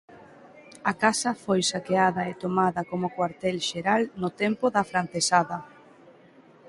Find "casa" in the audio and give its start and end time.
1.03-1.31